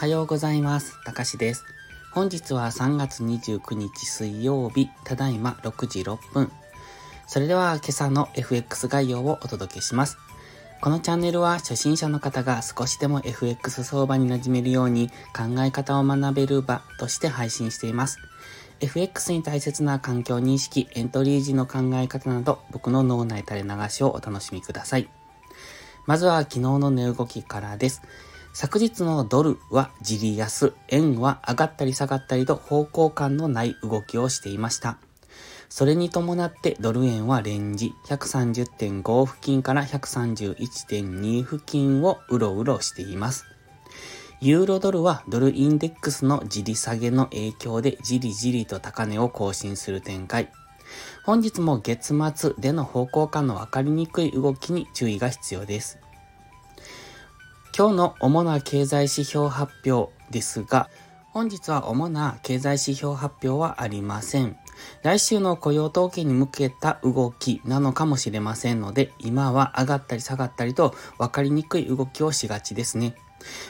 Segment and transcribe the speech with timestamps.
[0.00, 0.96] はようございます。
[1.04, 1.66] たかしです。
[2.10, 6.50] 本日は3月29日水曜日、ただいま6時6分。
[7.26, 10.16] それでは今朝の FX 概要をお届けします。
[10.80, 18.20] このチャンネルは初心者の方が少しでも FX 相場に馴染めるように考え方を学べる場として配信しています。
[18.80, 25.10] FX に大切な環境認識、エントリー時の考え方など僕の脳内垂れ流しをお楽しみください。
[26.06, 28.00] まずは昨日の値動きからです。
[28.52, 34.98] 昨日のドルはじり安、円は上がったり下がったりと方向感のない動きをしていました。
[35.68, 43.44] それに伴ってドル円はレンジ130.5付近から131.2付近をうろうろしています。
[44.40, 50.50] ユーロドルはドルインデックスのじり下げの影響でじりじりと高値を更新する展開。
[51.24, 55.98] 本日も月末での方向感の分かりにくい動きに注意が必要です。
[57.76, 60.90] 今日の主な経済指標発表ですが、
[61.32, 64.56] 本日は主な経済指標発表はありません。
[65.02, 73.14] 来週の雇用統計に向けた動きなのかもしれませんので、今は上がったり下がったりと分かりにくい動きをしがちですね。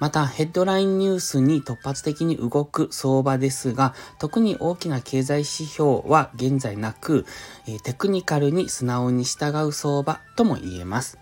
[0.00, 7.26] また、ヘッドラインニュースに突発的に動く相場ですが、特に大きな経済指標は現在なく、
[7.84, 11.21] テクニカルに素直に従う相場とも言えます。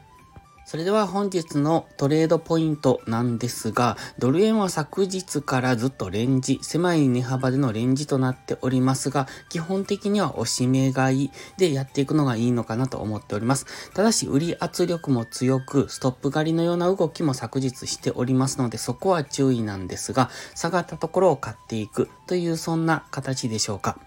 [0.71, 13.67] それでは本日のトレードポイントなんですが、ドル円は昨日からずっとレンジ、狭い値幅でのレンジとなっておりますが、基本的には押し目買いでやっていくのがいいのかなと思っております。
[13.95, 23.99] ただし、売り圧力も強く、ストップ狩りのような動きも昨日しておりますので、そこは注意なんですが、下がったところを買っていくというそんな形でしょうか。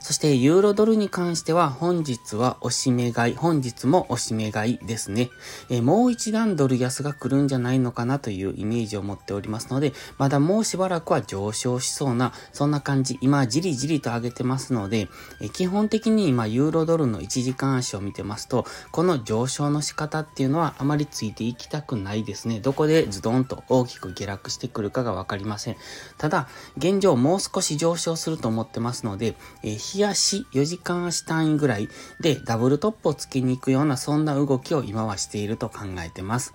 [0.00, 5.28] そして、ユーロドルに関しては、本日は押し目買い、本日も押し目買いですね。
[5.68, 13.18] えもう一段ドル安が来るんじゃないのかなというイメージを持っておりますので、まだもうしばらくは上昇しそうな、そんな感じ。
[13.20, 15.08] 今、じりじりと上げてますので、
[15.40, 22.60] え基本的に今、ユーロドルの1時間足を見てますと、この上昇の仕方っていうのはあまりついていきたくないですね。
[22.60, 25.76] どこでズドンと大きく下落してくるかがわかりません。
[26.16, 31.88] ただ、現状もう少し上昇すると思ってますので、えー日足4時間足単位ぐらい
[32.20, 36.54] でダブルトップをつけに行くようなそんな動きを今はしていると考えてます。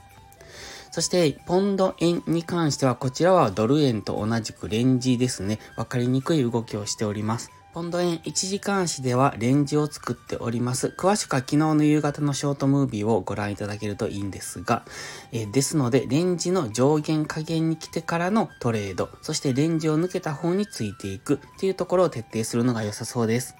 [0.93, 5.57] そして、ポンド円に関しては、こちらはドル円と同じくレンジですね。
[5.75, 7.49] わかりにくい動きをしております。
[7.73, 10.93] ポンド円1時間足ではレンジを作っております。
[10.95, 14.85] 詳しくは昨日の夕方のショートムービーをご覧いただけるといいんですが、
[15.31, 23.55] え、ですので、レンジの上限下限に来てからのトレード、そしてレンジを抜けた方についていくっていうところを徹底するのが良さそうです。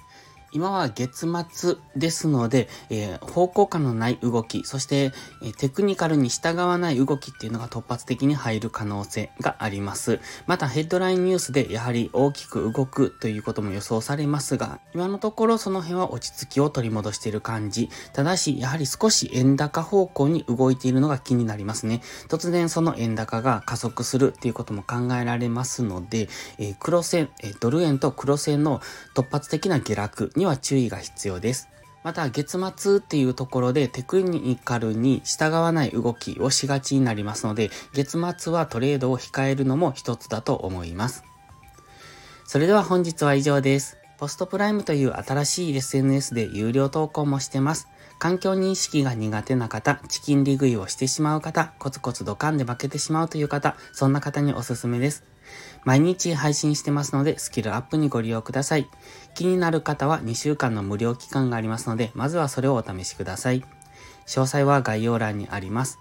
[0.54, 10.20] 今は月末ですので、えー、方向感のない動き、そして、えー、テクニカルに従わない動きっていうのが突発的に入る可能性があります。
[10.46, 17.90] またヘッドラインニュースでやはり大きく動くということも予想されますが、今のところその辺は落ち着きを取り戻している感じ。
[18.14, 22.02] ただし、やはり少し円高方向に動いているのが気になりますね。
[22.30, 28.82] 突然その円高が加速するっていうことも考えられますので、えー、黒線、えドル円と黒線の
[29.16, 31.70] 突発的な下落にには注意が必要です。
[32.04, 41.24] また、月末っていうところでテクニカルに従わない動きをしがちになりますので、月末はトレードを控えるのも一つだと思います。
[42.46, 43.98] それでは本日は以上です。
[44.18, 47.88] ポストプライムという新しい SNS で有料投稿もしてます。
[48.20, 55.24] 環境認識が苦手な方、チキン利食いをしてしまう方、コツコツドカンで負けてしまうという方、そんな方におすすめです。
[55.84, 58.90] 毎日配信してますので、スキルアップにご利用ください。
[59.36, 63.64] 気になる方は2週間の無料期間がありますので、まずはそれをお試しください。
[64.26, 66.00] 詳細は概要欄にあります。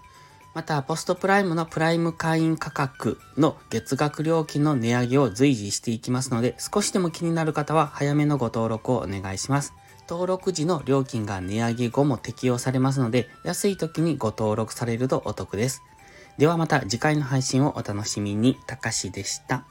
[0.53, 9.73] また、ポストプライムのプライム会員価格の月額料金の値上げを随時していきますので、少しでも気になる方は早めのご登録をお願いします。
[10.07, 15.81] 登録時の料金が値上げ後も適用されますので、安い時にご登録されるとお得です。
[16.37, 18.57] ではまた次回の配信をお楽しみに。
[18.67, 19.65] たかしでした。